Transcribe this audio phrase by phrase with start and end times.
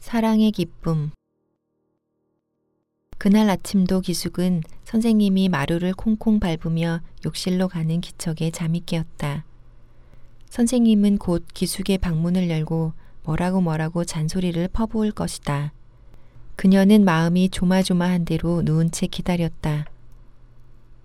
[0.00, 1.10] 사랑의 기쁨
[3.18, 9.44] 그날 아침도 기숙은 선생님이 마루를 콩콩 밟으며 욕실로 가는 기척에 잠이 깨었다.
[10.50, 12.92] 선생님은 곧 기숙의 방문을 열고
[13.24, 15.72] 뭐라고 뭐라고 잔소리를 퍼부을 것이다.
[16.54, 19.86] 그녀는 마음이 조마조마한 대로 누운 채 기다렸다.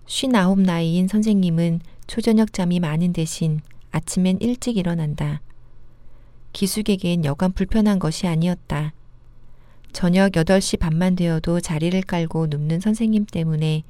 [0.06, 5.40] 쉰아홉 나이인 선생님은 초저녁 잠이 많은 대신 아침엔 일찍 일어난다.
[6.54, 8.94] 기숙에겐 여간 불편한 것이 아니었다.
[9.92, 13.82] 저녁 8시 반만 되어도 자리를 깔고 눕는 선생님 때문에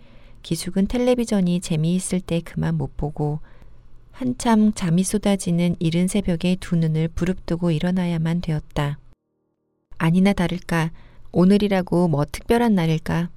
[0.43, 3.41] 기숙은 텔레비전이 재미있을 때 그만 못 보고
[4.13, 8.99] 한참 잠이 쏟아지는 이른 새벽에 두 눈을 부릅뜨고 일어나야만 되었다.
[9.99, 10.91] 아니나 다를까
[11.33, 13.29] 오늘이라고 뭐 특별한 날일까?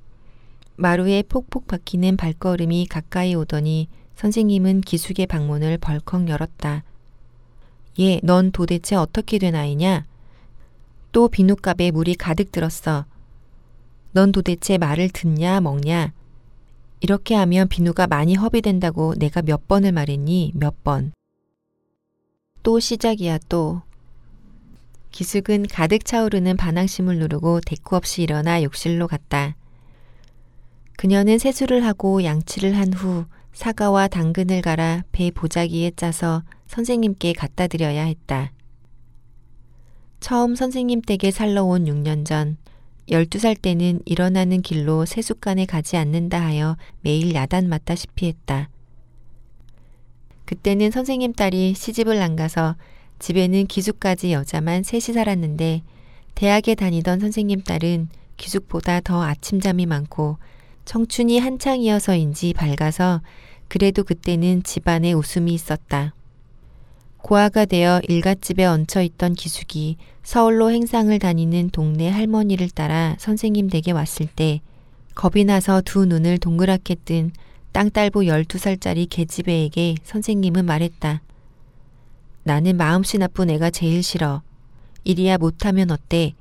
[0.77, 6.83] 마루에 폭폭 박히는 발걸음이 가까이 오더니 선생님은 기숙의 방문을 벌컥 열었다.
[7.99, 10.05] 얘, 넌 도대체 어떻게 된 아이냐?
[11.11, 13.05] 또 비누값에 물이 가득 들었어.
[14.11, 16.13] 넌 도대체 말을 듣냐, 먹냐?
[16.99, 20.53] 이렇게 하면 비누가 많이 허비된다고 내가 몇 번을 말했니?
[20.55, 21.11] 몇 번.
[22.63, 23.81] 또 시작이야, 또.
[25.11, 29.55] 기숙은 가득 차오르는 반항심을 누르고 대꾸 없이 일어나 욕실로 갔다.
[30.97, 38.03] 그녀는 세수를 하고 양치를 한 후 사과와 당근을 갈아 배 보자기에 짜서 선생님께 갖다 드려야
[38.03, 38.51] 했다.
[40.19, 42.57] 처음 선생님 댁에 살러 온 6년 전,
[43.09, 48.69] 12살 때는 일어나는 길로 세숫간에 가지 않는다 하여 매일 야단 맞다 시피 했다.
[50.45, 52.75] 그때는 선생님 딸이 시집을 안 가서
[53.19, 55.83] 집에는 기숙까지 여자만 셋이 살았는데
[56.35, 60.37] 대학에 다니던 선생님 딸은 기숙보다 더 아침잠이 많고
[60.85, 63.21] 청춘이 한창이어서인지 밝아서
[63.67, 66.13] 그래도 그때는 집안에 웃음이 있었다.
[67.27, 74.27] 고아가 되어 일갓집에 얹혀 있던 기숙이 서울로 행상을 다니는 동네 할머니를 따라 선생님 댁에 왔을
[74.27, 74.61] 때
[75.13, 77.33] 겁이 나서 두 눈을 동그랗게 뜬
[77.73, 81.21] 땅딸보 12살짜리 계집애에게 선생님은 말했다.
[82.43, 84.41] 나는 마음씨 나쁜 애가 제일 싫어.
[85.03, 86.33] 일이야 못하면 어때?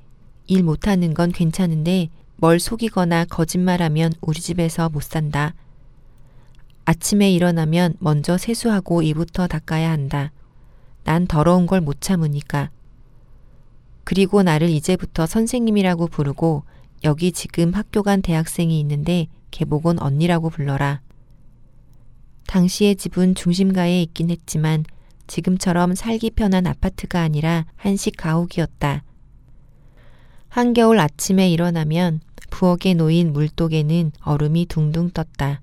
[0.45, 5.53] 일 못하는 건 괜찮은데 뭘 속이거나 거짓말하면 우리 집에서 못 산다.
[6.85, 10.31] 아침에 일어나면 먼저 세수하고 이부터 닦아야 한다.
[11.07, 12.69] 난 더러운 걸 못 참으니까.
[14.03, 16.63] 그리고 나를 이제부터 선생님이라고 부르고
[17.05, 20.99] 여기 지금 학교 간 대학생이 있는데 개복은 언니라고 불러라.
[22.47, 24.83] 당시의 집은 중심가에 있긴 했지만
[25.27, 29.03] 지금처럼 살기 편한 아파트가 아니라 한식 가옥이었다.
[30.49, 32.19] 한겨울 아침에 일어나면
[32.49, 35.61] 부엌에 놓인 물독에는 얼음이 둥둥 떴다.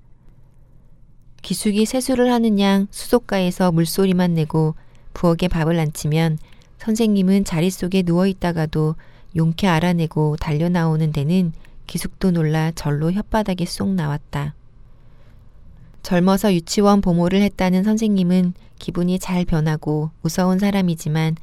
[1.43, 4.73] 기숙이 세수를 하는 양 수도가에서 물소리만 내고
[5.15, 6.37] 부엌에 밥을 안 치면
[6.77, 8.95] 선생님은 자리 속에 누워 있다가도
[9.35, 11.53] 용케 알아내고 달려 나오는 데는
[11.87, 14.53] 기숙도 놀라 절로 혓바닥에 쏙 나왔다.
[16.03, 21.37] 젊어서 유치원 보모를 했다는 선생님은 기분이 잘 변하고 무서운 사람이지만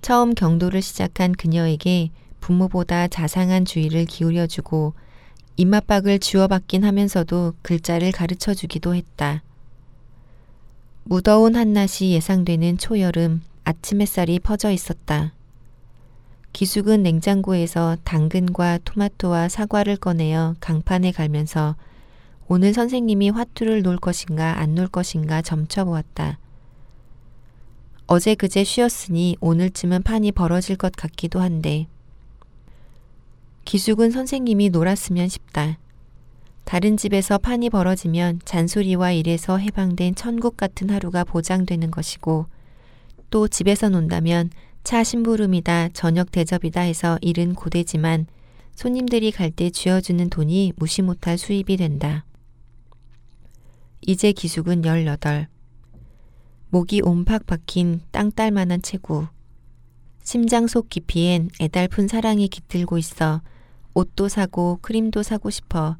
[0.00, 2.10] 처음 경도를 시작한 그녀에게
[2.40, 4.94] 부모보다 자상한 주의를 기울여주고
[5.56, 9.42] 입맛박을 쥐어받긴 하면서도 글자를 가르쳐 주기도 했다.
[11.08, 15.34] 무더운 한낮이 예상되는 초여름 아침 햇살이 퍼져 있었다.
[16.52, 21.76] 기숙은 냉장고에서 당근과 토마토와 사과를 꺼내어 강판에 갈면서
[22.48, 26.40] 오늘 선생님이 화투를 놓을 것인가 안 놓을 것인가 점쳐보았다.
[28.08, 31.86] 어제 그제 쉬었으니 오늘쯤은 판이 벌어질 것 같기도 한데
[33.64, 35.78] 기숙은 선생님이 놀았으면 싶다.
[36.66, 42.46] 다른 집에서 판이 벌어지면 잔소리와 일에서 해방된 천국 같은 하루가 보장되는 것이고
[43.30, 44.50] 또 집에서 논다면
[44.82, 48.26] 차 심부름이다 저녁 대접이다 해서 일은 고되지만
[48.74, 52.24] 손님들이 갈 때 쥐어주는 돈이 무시 못할 수입이 된다.
[54.00, 55.46] 이제 기숙은 18.
[56.70, 59.28] 목이 옴팍 박힌 땅딸만한 체구.
[60.24, 63.40] 심장 속 깊이엔 애달픈 사랑이 깃들고 있어
[63.94, 65.96] 옷도 사고 크림도 사고 싶어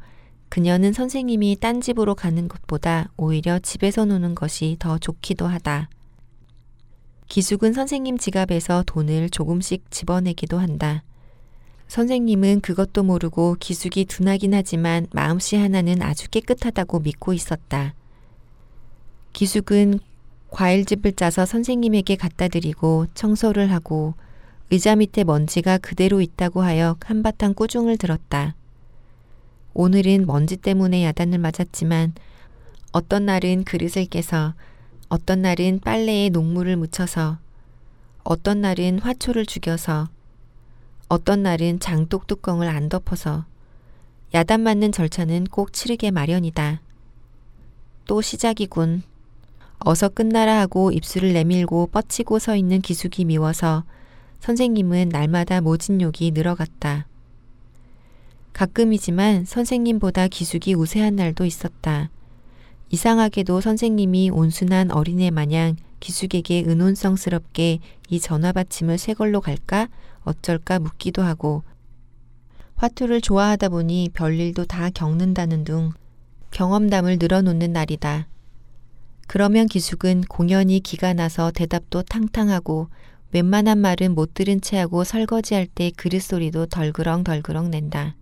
[0.48, 5.88] 그녀는 선생님이 딴 집으로 가는 것보다 오히려 집에서 노는 것이 더 좋기도 하다.
[7.28, 11.02] 기숙은 선생님 지갑에서 돈을 조금씩 집어내기도 한다.
[11.88, 17.94] 선생님은 그것도 모르고 기숙이 둔하긴 하지만 마음씨 하나는 아주 깨끗하다고 믿고 있었다.
[19.32, 20.00] 기숙은
[20.50, 24.14] 과일즙을 짜서 선생님에게 갖다 드리고 청소를 하고
[24.70, 28.54] 의자 밑에 먼지가 그대로 있다고 하여 한바탕 꾸중을 들었다.
[29.78, 32.14] 오늘은 먼지 때문에 야단을 맞았지만
[32.92, 34.54] 어떤 날은 그릇을 깨서
[35.10, 37.36] 어떤 날은 빨래에 녹물을 묻혀서
[38.24, 40.08] 어떤 날은 화초를 죽여서
[41.10, 43.44] 어떤 날은 장독 뚜껑을 안 덮어서
[44.32, 46.80] 야단 맞는 절차는 꼭 치르게 마련이다.
[48.06, 49.02] 또 시작이군.
[49.80, 53.84] 어서 끝나라 하고 입술을 내밀고 뻗치고 서 있는 기숙이 미워서
[54.40, 57.06] 선생님은 날마다 모진 욕이 늘어갔다.
[58.56, 62.08] 가끔이지만 선생님보다 기숙이 우세한 날도 있었다.
[62.88, 69.88] 이상하게도 선생님이 온순한 어린애 마냥 기숙에게 은혼성스럽게 이 전화 받침을 새 걸로 갈까
[70.24, 71.64] 어쩔까 묻기도 하고
[72.76, 75.92] 화투를 좋아하다 보니 별일도 다 겪는다는 둥
[76.50, 78.26] 경험담을 늘어놓는 날이다.
[79.26, 82.88] 그러면 기숙은 공연히 기가 나서 대답도 탕탕하고
[83.32, 88.16] 웬만한 말은 못 들은 채 하고 설거지할 때 그릇 소리도 덜그렁덜그렁 낸다.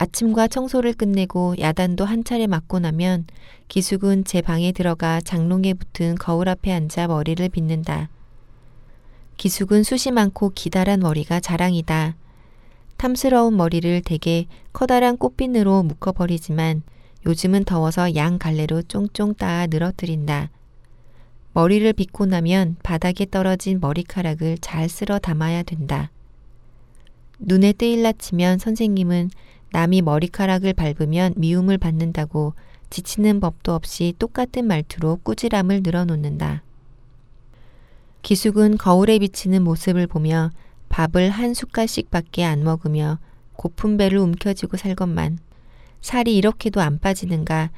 [0.00, 3.26] 아침과 청소를 끝내고 야단도 한 차례 맞고 나면
[3.66, 8.08] 기숙은 제 방에 들어가 장롱에 붙은 거울 앞에 앉아 머리를 빗는다.
[9.36, 12.14] 기숙은 숱이 많고 기다란 머리가 자랑이다.
[12.96, 16.82] 탐스러운 머리를 대개 커다란 꽃핀으로 묶어버리지만
[17.26, 20.50] 요즘은 더워서 양 갈래로 쫑쫑 따아 늘어뜨린다.
[21.54, 26.12] 머리를 빗고 나면 바닥에 떨어진 머리카락을 잘 쓸어 담아야 된다.
[27.40, 29.30] 눈에 뜨일라 치면 선생님은
[29.70, 32.54] 남이 머리카락을 밟으면 미움을 받는다고
[32.90, 36.62] 지치는 법도 없이 똑같은 말투로 꾸지람을 늘어놓는다.
[38.22, 40.50] 기숙은 거울에 비치는 모습을 보며
[40.88, 43.18] 밥을 한 숟갈씩 밖에 안 먹으며
[43.52, 45.38] 고픈 배를 움켜쥐고 살것만
[46.00, 47.70] 살이 이렇게도 안 빠지는가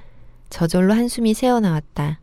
[0.48, 2.20] 저절로 한숨이 새어나왔다.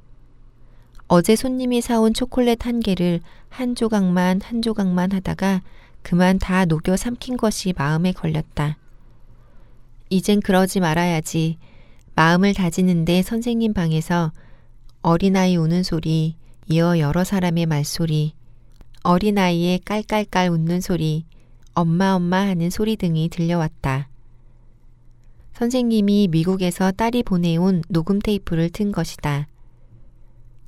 [1.08, 5.62] 어제 손님이 사온 초콜릿 한 개를 한 조각만 한 조각만 하다가
[6.02, 8.78] 그만 다 녹여 삼킨 것이 마음에 걸렸다.
[10.10, 11.58] 이젠 그러지 말아야지.
[12.16, 14.32] 마음을 다지는데 선생님 방에서
[15.02, 16.36] 어린아이 우는 소리,
[16.68, 18.34] 이어 여러 사람의 말소리,
[19.04, 21.26] 어린아이의 깔깔깔 웃는 소리,
[21.74, 24.10] 엄마 엄마 하는 소리 등이 들려왔다.
[25.54, 29.48] 선생님이 미국에서 딸이 보내온 녹음 테이프를 튼 것이다.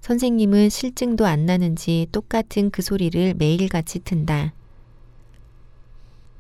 [0.01, 4.53] 선생님은 실증도 안 나는지 똑같은 그 소리를 매일같이 튼다.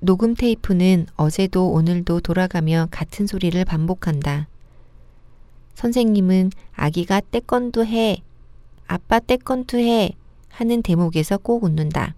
[0.01, 4.47] 녹음 테이프는 어제도 오늘도 돌아가며 같은 소리를 반복한다.
[5.75, 8.21] 선생님은 아기가 떼건도 해,
[8.87, 10.11] 아빠 태권도 해
[10.47, 12.15] 하는 대목에서 꼭 웃는다.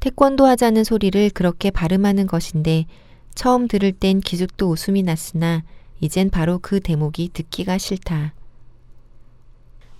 [0.00, 2.86] 태권도 하자는 소리를 그렇게 발음하는 것인데
[3.34, 5.62] 처음 들을 땐 기죽도 웃음이 났으나
[6.00, 8.32] 이젠 바로 그 대목이 듣기가 싫다.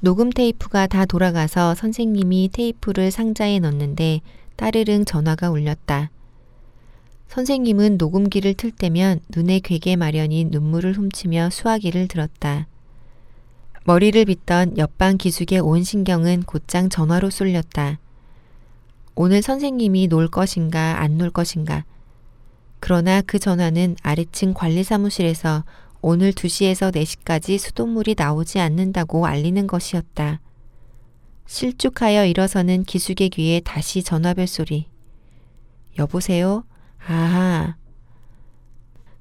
[0.00, 4.20] 녹음 테이프가 다 돌아가서 선생님이 테이프를 상자에 넣는데
[4.56, 6.10] 따르릉 전화가 울렸다.
[7.28, 12.66] 선생님은 녹음기를 틀 때면 눈에 괴게 마련인 눈물을 훔치며 수화기를 들었다.
[13.84, 17.98] 머리를 빗던 옆방 기숙의 온 신경은 곧장 전화로 쏠렸다.
[19.14, 21.84] 오늘 선생님이 놀 것인가 안 놀 것인가.
[22.80, 25.64] 그러나 그 전화는 아래층 관리사무실에서
[26.02, 30.40] 오늘 2시에서 4시까지 수돗물이 나오지 않는다고 알리는 것이었다.
[31.46, 34.86] 실축하여 일어서는 기숙의 귀에 다시 전화벨 소리.
[35.98, 36.64] 여보세요?
[36.98, 37.76] 아하.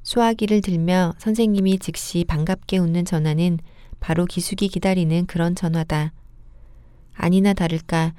[0.04, 3.60] 수화기를 들며 선생님이 즉시 반갑게 웃는 전화는
[4.00, 6.14] 바로 기숙이 기다리는 그런 전화다.
[7.14, 8.14] 아니나 다를까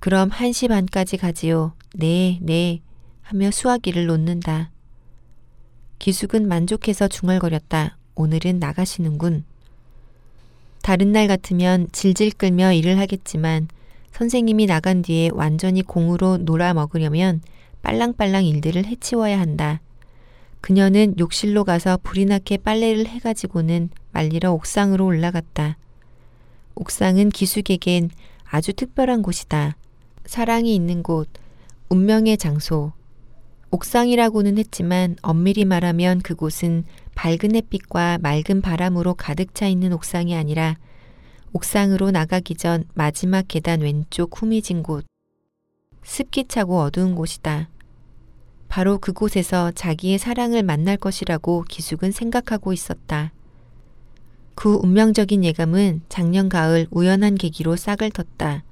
[0.00, 1.74] 그럼 1시 반까지 가지요.
[1.94, 2.80] 네, 네
[3.22, 4.70] 하며 수화기를 놓는다.
[5.98, 7.96] 기숙은 만족해서 중얼거렸다.
[8.14, 9.44] 오늘은 나가시는군.
[10.82, 13.68] 다른 날 같으면 질질 끌며 일을 하겠지만
[14.12, 17.42] 선생님이 나간 뒤에 완전히 공으로 놀아 먹으려면
[17.82, 19.80] 빨랑빨랑 일들을 해치워야 한다.
[20.60, 25.78] 그녀는 욕실로 가서 불이 나게 빨래를 해가지고는 말리러 옥상으로 올라갔다.
[26.74, 28.10] 옥상은 기숙에겐
[28.44, 29.76] 아주 특별한 곳이다.
[30.26, 31.28] 사랑이 있는 곳,
[31.88, 32.92] 운명의 장소.
[33.70, 36.84] 옥상이라고는 했지만 엄밀히 말하면 그곳은
[37.14, 40.76] 밝은 햇빛과 맑은 바람으로 가득 차 있는 옥상이 아니라
[41.52, 45.04] 옥상으로 나가기 전 마지막 계단 왼쪽 후미진 곳.
[46.02, 47.68] 습기 차고 어두운 곳이다.
[48.68, 53.32] 바로 그곳에서 자기의 사랑을 만날 것이라고 기숙은 생각하고 있었다.
[54.54, 58.62] 그 운명적인 예감은 작년 가을 우연한 계기로 싹을 텄다.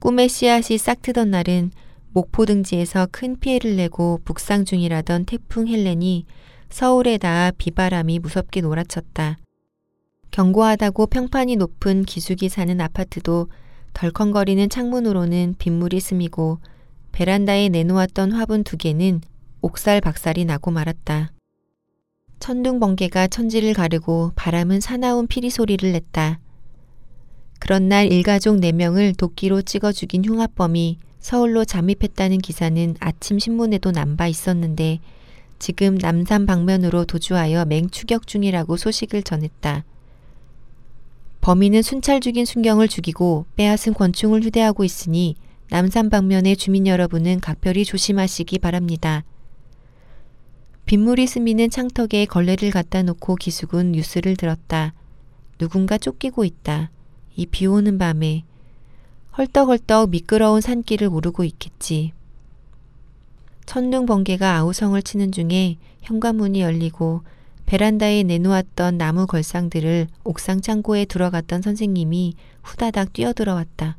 [0.00, 1.70] 꿈의 씨앗이 싹 트던 날은
[2.12, 6.26] 목포 등지에서 큰 피해를 내고 북상 중이라던 태풍 헬렌이
[6.70, 9.36] 서울에 닿아 비바람이 무섭게 놀아쳤다.
[10.30, 13.48] 견고하다고 평판이 높은 기숙이 사는 아파트도
[14.00, 16.58] 덜컹거리는 창문으로는 빗물이 스미고
[17.12, 19.20] 베란다에 내놓았던 화분 두 개는
[19.60, 21.32] 옥살 박살이 나고 말았다.
[22.38, 26.40] 천둥 번개가 천지를 가르고 바람은 사나운 피리 소리를 냈다.
[27.58, 35.00] 그런 날 일가족 4명을 도끼로 찍어 죽인 흉악범이 서울로 잠입했다는 기사는 아침 신문에도 남바 있었는데
[35.58, 39.84] 지금 남산 방면으로 도주하여 맹추격 중이라고 소식을 전했다.
[41.40, 45.36] 범인은 순찰 중인 순경을 죽이고 빼앗은 권총을 휴대하고 있으니
[45.70, 49.24] 남산 방면의 주민 여러분은 각별히 조심하시기 바랍니다.
[50.84, 54.92] 빗물이 스미는 창턱에 걸레를 갖다 놓고 기숙은 뉴스를 들었다.
[55.58, 56.90] 누군가 쫓기고 있다.
[57.36, 58.42] 이 비 오는 밤에
[59.38, 62.12] 헐떡헐떡 미끄러운 산길을 오르고 있겠지.
[63.64, 67.22] 천둥 번개가 아우성을 치는 중에 현관문이 열리고
[67.70, 72.34] 베란다에 내놓았던 나무 걸상들을 옥상 창고에 들어갔던 선생님이
[72.64, 73.96] 후다닥 뛰어들어왔다.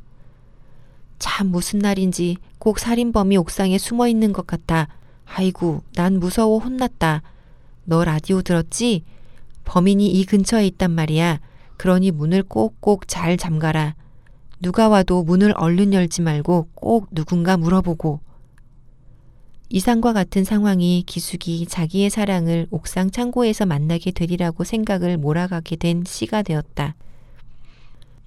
[1.18, 4.88] 참 무슨 날인지 꼭 살인범이 옥상에 숨어 있는 것 같아.
[5.24, 7.22] 아이고, 난 무서워 혼났다.
[7.84, 9.04] 너 라디오 들었지?
[9.64, 11.40] 범인이 이 근처에 있단 말이야.
[11.78, 13.94] 그러니 문을 꼭꼭 잘 잠가라.
[14.60, 18.20] 누가 와도 문을 얼른 열지 말고 꼭 누군가 물어보고.
[19.74, 26.94] 이상과 같은 상황이 기숙이 자기의 사랑을 옥상 창고에서 만나게 되리라고 생각을 몰아가게 된 시가 되었다.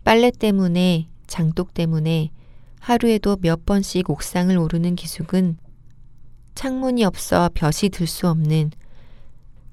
[0.04, 2.32] 빨래 때문에, 장독 때문에
[2.80, 5.60] 하루에도 몇 번씩 옥상을 오르는 기숙은
[6.56, 8.72] 창문이 없어 볕이 들 수 없는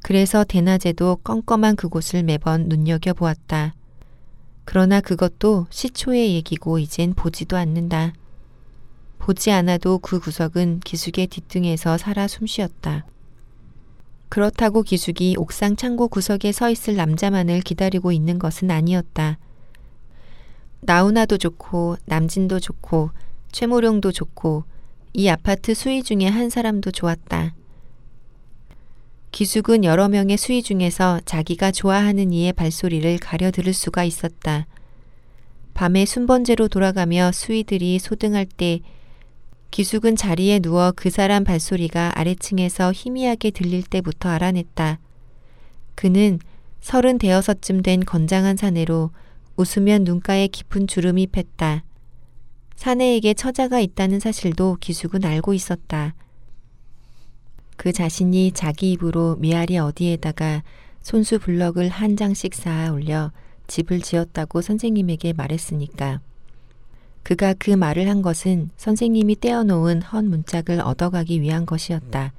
[0.03, 3.75] 그래서 대낮에도 껌껌한 그곳을 매번 눈여겨보았다.
[4.67, 8.13] 그러나 그것도 시초의 얘기고 이젠 보지도 않는다.
[9.23, 13.07] 보지 않아도 그 구석은 기숙의 뒷등에서 살아 숨쉬었다.
[14.29, 19.39] 그렇다고 기숙이 옥상 창고 구석에 서 있을 남자만을 기다리고 있는 것은 아니었다.
[20.81, 23.11] 나훈아도 좋고 남진도 좋고
[23.53, 24.65] 최모룡도 좋고
[25.13, 27.55] 이 아파트 수위 중에 한 사람도 좋았다.
[29.31, 34.67] 기숙은 여러 명의 수위 중에서 자기가 좋아하는 이의 발소리를 가려 들을 수가 있었다.
[35.75, 38.81] 밤에 순번제로 돌아가며 수위들이 소등할 때
[39.73, 44.99] 기숙은 자리에 누워 그 사람 발소리가 아래층에서 희미하게 들릴 때부터 알아냈다.
[45.95, 46.39] 그는
[46.83, 49.13] 서른 대여섯쯤 된 건장한 사내로
[49.57, 51.85] 웃으면 눈가에 깊은 주름이 팼다.
[52.77, 56.15] 사내에게 처자가 있다는 사실도 기숙은 알고 있었다.
[57.79, 60.65] 그 자신이 자기 입으로 미아리 어디에다가
[61.01, 63.33] 손수 블럭을 한 장씩 쌓아 올려
[63.69, 66.21] 집을 지었다고 선생님에게 말했으니까.
[67.23, 72.33] 그가 그 말을 한 것은 선생님이 떼어놓은 헌 문짝을 얻어가기 위한 것이었다.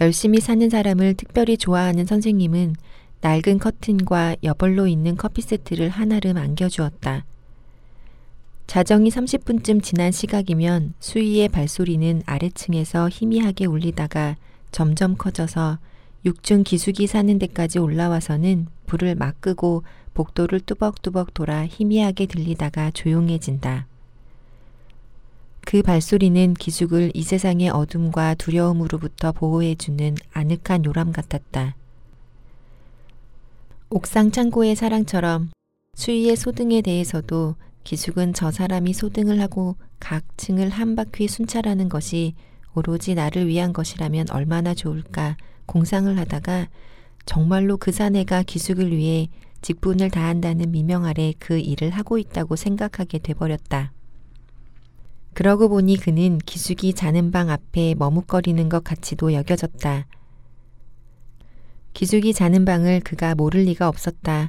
[0.00, 2.76] 열심히 사는 사람을 특별히 좋아하는 선생님은
[3.20, 7.24] 낡은 커튼과 여벌로 있는 커피 세트를 한아름 안겨주었다.
[8.68, 14.36] 자정이 30분쯤 지난 시각이면 수위의 발소리는 아래층에서 희미하게 울리다가
[14.70, 15.78] 점점 커져서
[16.26, 19.84] 6층 기숙이 사는 데까지 올라와서는 불을 막 끄고
[20.18, 23.86] 복도를 뚜벅뚜벅 돌아 희미하게 들리다가 조용해진다.
[25.60, 31.76] 그 발소리는 기숙을 이 세상의 어둠과 두려움으로부터 보호해주는 아늑한 요람 같았다.
[33.90, 35.50] 옥상 창고의 사랑처럼
[35.94, 42.34] 수위의 소등에 대해서도 기숙은 저 사람이 소등을 하고 각 층을 한 바퀴 순찰하는 것이
[42.74, 46.66] 오로지 나를 위한 것이라면 얼마나 좋을까 공상을 하다가
[47.24, 49.28] 정말로 그 사내가 기숙을 위해
[49.60, 53.92] 직분을 다한다는 미명 아래 그 일을 하고 있다고 생각하게 돼버렸다.
[55.34, 60.06] 그러고 보니 그는 기숙이 자는 방 앞에 머뭇거리는 것 같이도 여겨졌다.
[61.94, 64.48] 기숙이 자는 방을 그가 모를 리가 없었다.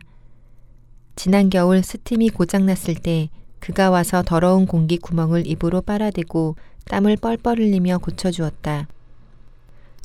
[1.16, 8.00] 지난 겨울 스팀이 고장났을 때 그가 와서 더러운 공기 구멍을 입으로 빨아대고 땀을 뻘뻘 흘리며
[8.00, 8.88] 고쳐주었다.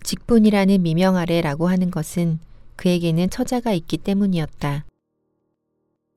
[0.03, 2.41] 직분이라는 미명 아래라고 하는 것은
[2.77, 4.85] 그에게는 처자가 있기 때문이었다.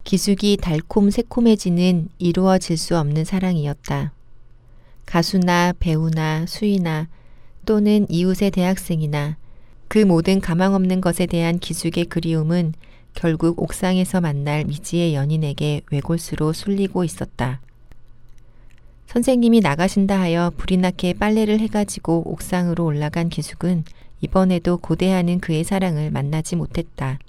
[0.07, 4.13] 기숙이 달콤 새콤해지는 이루어질 수 없는 사랑이었다.
[5.05, 7.09] 가수나 배우나 수이나
[7.65, 9.35] 또는 이웃의 대학생이나
[9.89, 12.73] 그 모든 가망 없는 것에 대한 기숙의 그리움은
[13.15, 17.59] 결국 옥상에서 만날 미지의 연인에게 외골수로 쏠리고 있었다.
[19.07, 23.83] 선생님이 나가신다 하여 불이 나게 빨래를 해가지고 옥상으로 올라간 기숙은
[24.21, 27.19] 이번에도 고대하는 그의 사랑을 만나지 못했다.